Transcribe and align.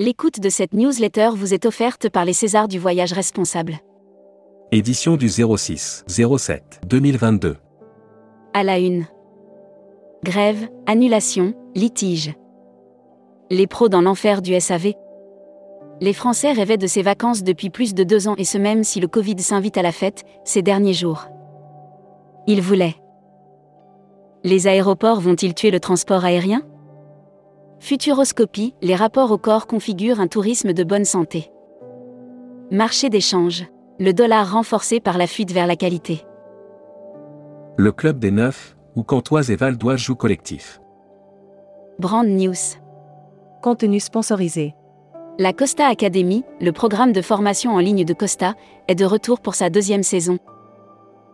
L'écoute 0.00 0.40
de 0.40 0.48
cette 0.48 0.72
newsletter 0.72 1.28
vous 1.34 1.52
est 1.52 1.66
offerte 1.66 2.08
par 2.08 2.24
les 2.24 2.32
Césars 2.32 2.68
du 2.68 2.78
voyage 2.78 3.12
responsable. 3.12 3.80
Édition 4.72 5.18
du 5.18 5.28
06 5.28 6.06
07 6.08 6.80
2022. 6.86 7.58
À 8.54 8.64
la 8.64 8.78
une. 8.78 9.04
Grève, 10.24 10.70
annulation, 10.86 11.52
litige. 11.74 12.32
Les 13.50 13.66
pros 13.66 13.90
dans 13.90 14.00
l'enfer 14.00 14.40
du 14.40 14.58
SAV. 14.58 14.94
Les 16.00 16.14
Français 16.14 16.52
rêvaient 16.52 16.78
de 16.78 16.86
ces 16.86 17.02
vacances 17.02 17.42
depuis 17.42 17.68
plus 17.68 17.92
de 17.92 18.02
deux 18.02 18.26
ans 18.26 18.36
et 18.38 18.44
ce 18.44 18.56
même 18.56 18.84
si 18.84 19.00
le 19.00 19.06
Covid 19.06 19.38
s'invite 19.40 19.76
à 19.76 19.82
la 19.82 19.92
fête, 19.92 20.24
ces 20.46 20.62
derniers 20.62 20.94
jours. 20.94 21.26
Ils 22.46 22.62
voulaient. 22.62 22.96
Les 24.44 24.66
aéroports 24.66 25.20
vont-ils 25.20 25.52
tuer 25.52 25.70
le 25.70 25.78
transport 25.78 26.24
aérien? 26.24 26.62
Futuroscopie, 27.80 28.74
les 28.82 28.94
rapports 28.94 29.30
au 29.30 29.38
corps 29.38 29.66
configurent 29.66 30.20
un 30.20 30.28
tourisme 30.28 30.74
de 30.74 30.84
bonne 30.84 31.06
santé. 31.06 31.50
Marché 32.70 33.08
d'échange, 33.08 33.64
le 33.98 34.12
dollar 34.12 34.52
renforcé 34.52 35.00
par 35.00 35.16
la 35.16 35.26
fuite 35.26 35.50
vers 35.50 35.66
la 35.66 35.76
qualité. 35.76 36.22
Le 37.76 37.90
club 37.90 38.18
des 38.18 38.30
neufs, 38.30 38.76
où 38.96 39.02
Cantoise 39.02 39.50
et 39.50 39.56
Valdois 39.56 39.96
jouent 39.96 40.14
collectif. 40.14 40.80
Brand 41.98 42.26
News. 42.26 42.76
Contenu 43.62 43.98
sponsorisé. 43.98 44.74
La 45.38 45.54
Costa 45.54 45.86
Academy, 45.86 46.44
le 46.60 46.72
programme 46.72 47.12
de 47.12 47.22
formation 47.22 47.72
en 47.72 47.78
ligne 47.78 48.04
de 48.04 48.12
Costa, 48.14 48.56
est 48.88 48.94
de 48.94 49.06
retour 49.06 49.40
pour 49.40 49.54
sa 49.54 49.70
deuxième 49.70 50.02
saison. 50.02 50.38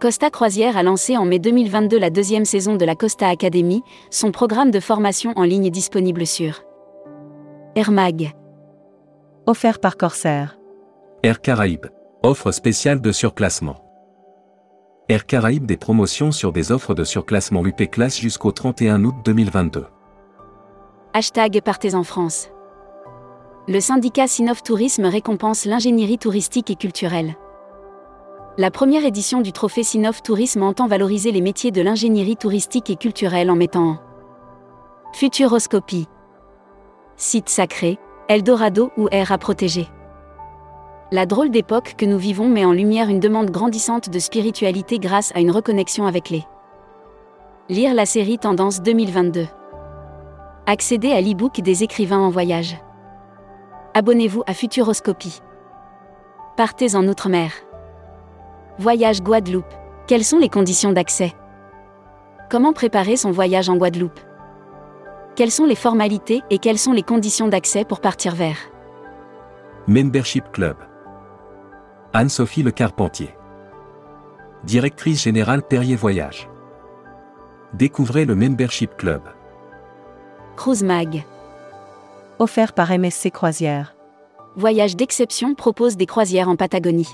Costa 0.00 0.30
Croisière 0.30 0.76
a 0.76 0.84
lancé 0.84 1.16
en 1.16 1.24
mai 1.24 1.40
2022 1.40 1.98
la 1.98 2.10
deuxième 2.10 2.44
saison 2.44 2.76
de 2.76 2.84
la 2.84 2.94
Costa 2.94 3.26
Academy, 3.26 3.82
son 4.12 4.30
programme 4.30 4.70
de 4.70 4.78
formation 4.78 5.32
en 5.34 5.42
ligne 5.42 5.70
disponible 5.70 6.24
sur 6.24 6.62
Air 7.74 7.90
Mag. 7.90 8.30
Offert 9.46 9.80
par 9.80 9.96
Corsair. 9.96 10.56
Air 11.24 11.40
Caraïbes. 11.40 11.86
Offre 12.22 12.52
spéciale 12.52 13.00
de 13.00 13.10
surclassement. 13.10 13.82
Air 15.08 15.26
Caraïbes 15.26 15.66
des 15.66 15.76
promotions 15.76 16.30
sur 16.30 16.52
des 16.52 16.70
offres 16.70 16.94
de 16.94 17.02
surclassement 17.02 17.66
UP 17.66 17.90
Class 17.90 18.20
jusqu'au 18.20 18.52
31 18.52 19.04
août 19.04 19.16
2022. 19.24 19.84
Hashtag 21.12 21.60
Partez 21.60 21.96
en 21.96 22.04
France. 22.04 22.50
Le 23.66 23.80
syndicat 23.80 24.28
Sinov 24.28 24.62
Tourisme 24.62 25.06
récompense 25.06 25.64
l'ingénierie 25.64 26.18
touristique 26.18 26.70
et 26.70 26.76
culturelle. 26.76 27.34
La 28.60 28.72
première 28.72 29.04
édition 29.04 29.40
du 29.40 29.52
Trophée 29.52 29.84
Sinov 29.84 30.20
Tourisme 30.20 30.64
entend 30.64 30.88
valoriser 30.88 31.30
les 31.30 31.40
métiers 31.40 31.70
de 31.70 31.80
l'ingénierie 31.80 32.36
touristique 32.36 32.90
et 32.90 32.96
culturelle 32.96 33.52
en 33.52 33.54
mettant 33.54 33.90
en 33.90 33.98
Futuroscopie, 35.12 36.08
site 37.16 37.48
sacré, 37.48 38.00
Eldorado 38.28 38.90
ou 38.96 39.06
air 39.12 39.30
à 39.30 39.38
protéger. 39.38 39.86
La 41.12 41.24
drôle 41.24 41.50
d'époque 41.50 41.94
que 41.96 42.04
nous 42.04 42.18
vivons 42.18 42.48
met 42.48 42.64
en 42.64 42.72
lumière 42.72 43.08
une 43.08 43.20
demande 43.20 43.52
grandissante 43.52 44.10
de 44.10 44.18
spiritualité 44.18 44.98
grâce 44.98 45.30
à 45.36 45.38
une 45.38 45.52
reconnexion 45.52 46.04
avec 46.04 46.28
les. 46.28 46.42
Lire 47.68 47.94
la 47.94 48.06
série 48.06 48.38
Tendance 48.38 48.82
2022. 48.82 49.46
Accéder 50.66 51.12
à 51.12 51.20
l'e-book 51.20 51.60
des 51.60 51.84
écrivains 51.84 52.18
en 52.18 52.30
voyage. 52.30 52.76
Abonnez-vous 53.94 54.42
à 54.48 54.52
Futuroscopie. 54.52 55.42
Partez 56.56 56.96
en 56.96 57.06
Outre-mer. 57.06 57.52
Voyage 58.80 59.22
Guadeloupe. 59.22 59.74
Quelles 60.06 60.22
sont 60.22 60.38
les 60.38 60.48
conditions 60.48 60.92
d'accès? 60.92 61.32
Comment 62.48 62.72
préparer 62.72 63.16
son 63.16 63.32
voyage 63.32 63.68
en 63.68 63.76
Guadeloupe? 63.76 64.20
Quelles 65.34 65.50
sont 65.50 65.64
les 65.64 65.74
formalités 65.74 66.42
et 66.48 66.58
quelles 66.58 66.78
sont 66.78 66.92
les 66.92 67.02
conditions 67.02 67.48
d'accès 67.48 67.84
pour 67.84 68.00
partir 68.00 68.36
vers? 68.36 68.56
Membership 69.88 70.44
Club. 70.52 70.76
Anne-Sophie 72.12 72.62
Le 72.62 72.70
Carpentier. 72.70 73.34
Directrice 74.62 75.24
générale 75.24 75.62
Perrier 75.62 75.96
Voyage. 75.96 76.48
Découvrez 77.74 78.26
le 78.26 78.36
Membership 78.36 78.96
Club. 78.96 79.22
Cruise 80.54 80.84
Mag. 80.84 81.24
Offert 82.38 82.72
par 82.74 82.96
MSC 82.96 83.32
Croisière. 83.32 83.96
Voyage 84.54 84.94
d'exception 84.94 85.56
propose 85.56 85.96
des 85.96 86.06
croisières 86.06 86.48
en 86.48 86.54
Patagonie. 86.54 87.08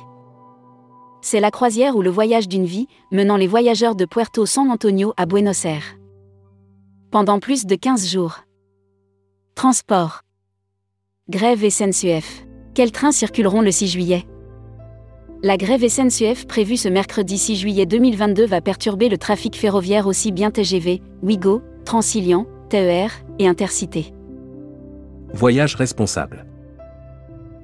C'est 1.27 1.41
la 1.41 1.51
croisière 1.51 1.97
ou 1.97 2.03
le 2.03 2.11
voyage 2.11 2.49
d'une 2.49 2.67
vie, 2.67 2.87
menant 3.11 3.39
les 3.39 3.47
voyageurs 3.47 3.97
de 3.97 4.05
Puerto 4.05 4.45
San 4.45 4.71
Antonio 4.71 5.15
à 5.17 5.25
Buenos 5.25 5.65
Aires. 5.65 5.97
Pendant 7.11 7.39
plus 7.41 7.65
de 7.65 7.77
15 7.77 8.07
jours. 8.07 8.41
Transport. 9.55 10.21
Grève 11.31 11.67
SNCF. 11.67 12.45
Quels 12.75 12.93
trains 12.93 13.11
circuleront 13.11 13.63
le 13.63 13.71
6 13.71 13.89
juillet? 13.89 14.27
La 15.43 15.57
grève 15.57 15.89
SNCF 15.89 16.47
prévue 16.47 16.77
ce 16.77 16.91
mercredi 16.91 17.39
6 17.39 17.57
juillet 17.57 17.87
2022 17.87 18.45
va 18.45 18.61
perturber 18.61 19.09
le 19.09 19.17
trafic 19.17 19.57
ferroviaire 19.57 20.07
aussi 20.07 20.31
bien 20.31 20.51
TGV, 20.51 21.01
Ouigo, 21.23 21.63
Transilien, 21.87 22.47
TER 22.69 23.09
et 23.39 23.49
Intercité. 23.49 24.13
Voyage 25.33 25.75
responsable. 25.75 26.45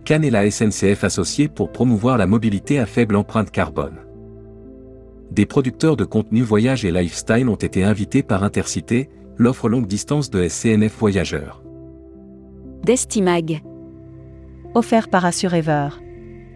Cannes 0.05 0.25
et 0.25 0.31
la 0.31 0.51
SNCF 0.51 1.05
associés 1.05 1.49
pour 1.49 1.73
promouvoir 1.73 2.19
la 2.19 2.27
mobilité 2.27 2.79
à 2.79 2.87
faible 2.87 3.17
empreinte 3.17 3.51
carbone. 3.51 3.99
Des 5.31 5.47
producteurs 5.47 5.97
de 5.97 6.05
contenu 6.05 6.43
voyage 6.43 6.85
et 6.85 6.91
lifestyle 6.91 7.49
ont 7.49 7.55
été 7.57 7.85
invités 7.85 8.23
par 8.23 8.43
Intercité, 8.43 9.09
l'offre 9.37 9.69
longue 9.69 9.87
distance 9.87 10.29
de 10.29 10.49
SCNF 10.49 10.99
Voyageurs. 10.99 11.63
Destimag. 12.85 13.63
Offert 14.75 15.09
par 15.09 15.25
Assurever. 15.25 15.89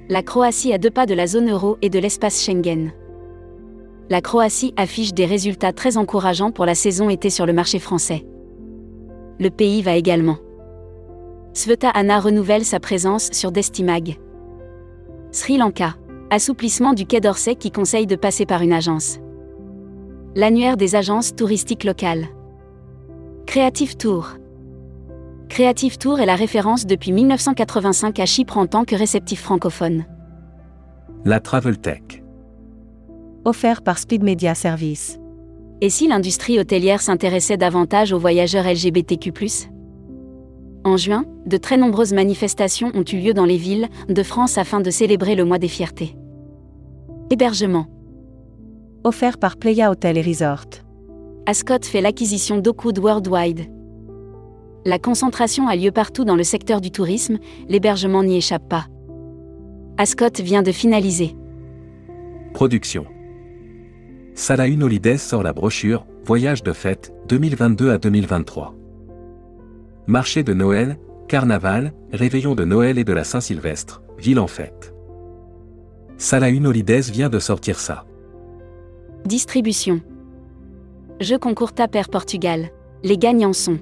La 0.08 0.22
Croatie 0.22 0.72
à 0.72 0.78
deux 0.78 0.90
pas 0.90 1.06
de 1.06 1.14
la 1.14 1.26
zone 1.26 1.50
euro 1.50 1.78
et 1.82 1.90
de 1.90 1.98
l'espace 1.98 2.42
Schengen. 2.42 2.92
La 4.10 4.20
Croatie 4.20 4.74
affiche 4.76 5.14
des 5.14 5.24
résultats 5.24 5.72
très 5.72 5.96
encourageants 5.96 6.50
pour 6.50 6.66
la 6.66 6.74
saison 6.74 7.08
été 7.08 7.30
sur 7.30 7.46
le 7.46 7.52
marché 7.52 7.78
français. 7.78 8.26
Le 9.40 9.50
pays 9.50 9.82
va 9.82 9.96
également. 9.96 10.36
Sveta 11.56 11.88
Anna 11.88 12.18
renouvelle 12.18 12.64
sa 12.64 12.80
présence 12.80 13.28
sur 13.30 13.52
Destimag. 13.52 14.18
Sri 15.30 15.56
Lanka. 15.56 15.94
Assouplissement 16.30 16.94
du 16.94 17.06
Quai 17.06 17.20
d'Orsay 17.20 17.54
qui 17.54 17.70
conseille 17.70 18.08
de 18.08 18.16
passer 18.16 18.44
par 18.44 18.62
une 18.62 18.72
agence. 18.72 19.20
L'annuaire 20.34 20.76
des 20.76 20.96
agences 20.96 21.36
touristiques 21.36 21.84
locales. 21.84 22.26
Creative 23.46 23.96
Tour. 23.96 24.30
Creative 25.48 25.96
Tour 25.96 26.18
est 26.18 26.26
la 26.26 26.34
référence 26.34 26.86
depuis 26.86 27.12
1985 27.12 28.18
à 28.18 28.26
Chypre 28.26 28.58
en 28.58 28.66
tant 28.66 28.84
que 28.84 28.96
réceptif 28.96 29.40
francophone. 29.40 30.06
La 31.24 31.38
Travel 31.38 31.78
Tech. 31.78 32.02
Offert 33.44 33.82
par 33.82 34.00
Speed 34.00 34.24
Media 34.24 34.56
Service. 34.56 35.20
Et 35.80 35.88
si 35.88 36.08
l'industrie 36.08 36.58
hôtelière 36.58 37.00
s'intéressait 37.00 37.56
davantage 37.56 38.12
aux 38.12 38.18
voyageurs 38.18 38.64
LGBTQ⁇ 38.64 39.30
En 40.84 40.98
juin, 40.98 41.24
de 41.46 41.56
très 41.56 41.78
nombreuses 41.78 42.12
manifestations 42.12 42.92
ont 42.94 43.04
eu 43.10 43.16
lieu 43.16 43.32
dans 43.32 43.46
les 43.46 43.56
villes 43.56 43.88
de 44.08 44.22
France 44.22 44.58
afin 44.58 44.80
de 44.80 44.90
célébrer 44.90 45.34
le 45.34 45.46
mois 45.46 45.58
des 45.58 45.68
fiertés. 45.68 46.14
Hébergement. 47.30 47.86
Offert 49.02 49.38
par 49.38 49.56
Playa 49.56 49.90
Hotel 49.90 50.18
et 50.18 50.22
Resort. 50.22 50.66
Ascot 51.46 51.82
fait 51.82 52.02
l'acquisition 52.02 52.58
d'Oakwood 52.58 52.98
Worldwide. 52.98 53.70
La 54.84 54.98
concentration 54.98 55.68
a 55.68 55.76
lieu 55.76 55.90
partout 55.90 56.26
dans 56.26 56.36
le 56.36 56.44
secteur 56.44 56.82
du 56.82 56.90
tourisme, 56.90 57.38
l'hébergement 57.68 58.22
n'y 58.22 58.36
échappe 58.36 58.68
pas. 58.68 58.86
Ascot 59.96 60.42
vient 60.42 60.62
de 60.62 60.72
finaliser. 60.72 61.34
Production. 62.52 63.06
Salahin 64.34 64.82
Holidays 64.82 65.18
sort 65.18 65.42
la 65.42 65.54
brochure 65.54 66.06
Voyage 66.24 66.62
de 66.62 66.72
fête 66.72 67.12
2022 67.28 67.90
à 67.90 67.98
2023. 67.98 68.74
Marché 70.06 70.42
de 70.42 70.52
Noël, 70.52 70.98
carnaval, 71.28 71.94
réveillon 72.12 72.54
de 72.54 72.64
Noël 72.64 72.98
et 72.98 73.04
de 73.04 73.12
la 73.14 73.24
Saint-Sylvestre, 73.24 74.02
ville 74.18 74.38
en 74.38 74.46
fête. 74.46 74.94
Salahin 76.18 76.66
Holidays 76.66 77.10
vient 77.10 77.30
de 77.30 77.38
sortir 77.38 77.80
ça. 77.80 78.04
Distribution. 79.24 80.02
Jeu 81.20 81.38
concours 81.38 81.72
TAP 81.72 81.96
Air 81.96 82.10
Portugal. 82.10 82.68
Les 83.02 83.16
gagnants 83.16 83.54
sont. 83.54 83.78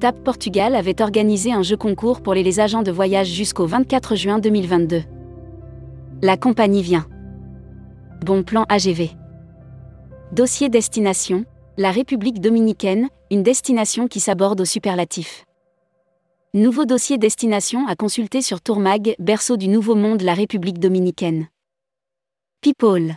TAP 0.00 0.24
Portugal 0.24 0.74
avait 0.74 1.00
organisé 1.00 1.52
un 1.52 1.62
jeu 1.62 1.76
concours 1.76 2.20
pour 2.20 2.34
les 2.34 2.58
agents 2.58 2.82
de 2.82 2.90
voyage 2.90 3.28
jusqu'au 3.28 3.66
24 3.66 4.16
juin 4.16 4.38
2022. 4.40 5.02
La 6.20 6.36
compagnie 6.36 6.82
vient. 6.82 7.06
Bon 8.24 8.42
plan 8.42 8.64
AGV. 8.68 9.10
Dossier 10.32 10.68
destination, 10.68 11.44
la 11.76 11.92
République 11.92 12.40
dominicaine, 12.40 13.08
une 13.30 13.42
destination 13.42 14.06
qui 14.06 14.20
s'aborde 14.20 14.60
au 14.60 14.64
superlatif. 14.64 15.44
Nouveau 16.54 16.84
dossier 16.84 17.18
destination 17.18 17.86
à 17.88 17.96
consulter 17.96 18.40
sur 18.40 18.60
Tourmag, 18.60 19.16
berceau 19.18 19.56
du 19.56 19.68
Nouveau 19.68 19.94
Monde, 19.94 20.22
la 20.22 20.34
République 20.34 20.78
dominicaine. 20.78 21.48
People. 22.60 23.16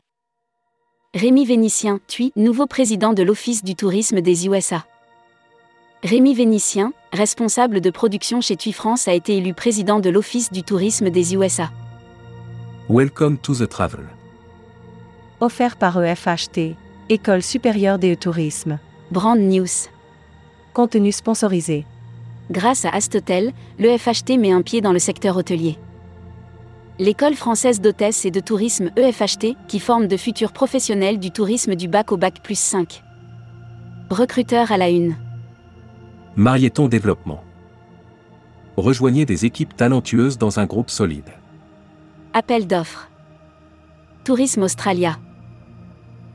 Rémi 1.14 1.46
Vénitien, 1.46 2.00
TUI, 2.08 2.32
nouveau 2.36 2.66
président 2.66 3.14
de 3.14 3.24
l'Office 3.24 3.64
du 3.64 3.76
tourisme 3.76 4.22
des 4.22 4.48
USA. 4.48 4.86
Rémi 6.04 6.34
Vénitien, 6.34 6.92
responsable 7.14 7.82
de 7.82 7.90
production 7.90 8.42
chez 8.42 8.56
TUI 8.56 8.74
France, 8.74 9.08
a 9.08 9.14
été 9.14 9.38
élu 9.38 9.54
président 9.54 10.00
de 10.00 10.10
l'Office 10.10 10.52
du 10.52 10.64
tourisme 10.64 11.10
des 11.10 11.36
USA. 11.36 11.72
Welcome 12.90 13.38
to 13.38 13.54
the 13.54 13.70
travel. 13.70 14.06
Offert 15.40 15.78
par 15.78 16.04
EFHT, 16.04 16.76
École 17.10 17.44
supérieure 17.44 18.00
des 18.00 18.16
tourisme. 18.18 18.80
Brand 19.12 19.40
News. 19.40 19.90
Contenu 20.80 21.12
sponsorisé. 21.12 21.86
Grâce 22.50 22.86
à 22.86 22.90
Astotel, 22.92 23.52
l'EFHT 23.80 24.38
met 24.40 24.54
un 24.54 24.62
pied 24.62 24.80
dans 24.80 24.94
le 24.94 25.00
secteur 25.00 25.36
hôtelier. 25.36 25.78
L'école 27.00 27.34
française 27.34 27.82
d'hôtesse 27.82 28.24
et 28.24 28.32
de 28.32 28.40
tourisme 28.40 28.90
EFHT, 28.96 29.58
qui 29.68 29.82
forme 29.82 30.08
de 30.08 30.16
futurs 30.16 30.54
professionnels 30.54 31.20
du 31.20 31.32
tourisme 31.32 31.76
du 31.76 31.90
bac 31.90 32.14
au 32.14 32.18
bac 32.18 32.42
plus 32.42 32.58
5. 32.58 33.04
Recruteur 34.10 34.72
à 34.72 34.78
la 34.78 34.90
une. 34.90 35.18
Marieton 36.38 36.88
Développement. 36.88 37.44
Rejoignez 38.78 39.26
des 39.26 39.44
équipes 39.44 39.76
talentueuses 39.76 40.38
dans 40.38 40.62
un 40.62 40.66
groupe 40.66 40.92
solide. 40.92 41.30
Appel 42.32 42.68
d'offres. 42.68 43.10
Tourisme 44.24 44.64
Australia. 44.64 45.20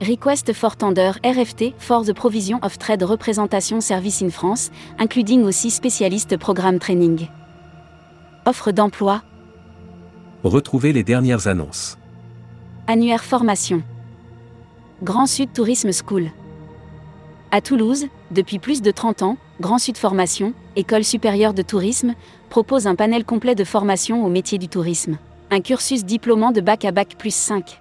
Request 0.06 0.52
for 0.52 0.76
Tender 0.76 1.12
RFT 1.24 1.72
for 1.78 2.04
the 2.04 2.12
Provision 2.12 2.58
of 2.62 2.76
Trade 2.76 3.02
Representation 3.02 3.80
Service 3.80 4.20
in 4.20 4.28
France, 4.28 4.70
including 5.00 5.44
aussi 5.44 5.70
spécialiste 5.70 6.36
programme 6.36 6.78
training. 6.78 7.28
Offre 8.44 8.70
d'emploi. 8.70 9.22
Retrouvez 10.42 10.92
les 10.92 11.04
dernières 11.04 11.46
annonces. 11.46 11.96
Annuaire 12.86 13.24
formation. 13.24 13.82
Grand 15.02 15.24
Sud 15.24 15.54
Tourisme 15.54 15.90
School. 15.90 16.32
À 17.50 17.62
Toulouse, 17.62 18.08
depuis 18.30 18.58
plus 18.58 18.82
de 18.82 18.90
30 18.90 19.22
ans, 19.22 19.38
Grand 19.60 19.78
Sud 19.78 19.96
Formation, 19.96 20.52
École 20.76 21.04
supérieure 21.04 21.54
de 21.54 21.62
tourisme, 21.62 22.14
propose 22.50 22.86
un 22.86 22.94
panel 22.94 23.24
complet 23.24 23.54
de 23.54 23.64
formation 23.64 24.22
au 24.26 24.28
métier 24.28 24.58
du 24.58 24.68
tourisme. 24.68 25.16
Un 25.50 25.60
cursus 25.62 26.04
diplômant 26.04 26.52
de 26.52 26.60
bac 26.60 26.84
à 26.84 26.92
bac 26.92 27.14
plus 27.16 27.34
5. 27.34 27.80